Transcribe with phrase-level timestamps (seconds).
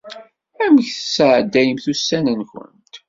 [0.63, 2.93] Amek i tesɛeddayemt ussan-nkent?